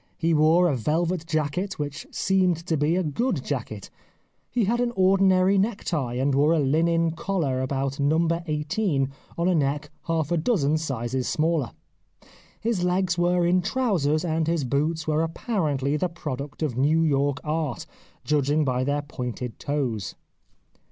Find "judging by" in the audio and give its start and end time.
18.23-18.83